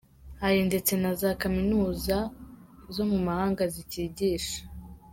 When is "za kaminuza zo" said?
1.19-3.03